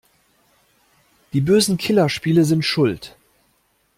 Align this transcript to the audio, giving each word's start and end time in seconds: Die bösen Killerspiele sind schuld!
Die 1.31 1.41
bösen 1.41 1.77
Killerspiele 1.77 2.43
sind 2.43 2.65
schuld! 2.65 3.15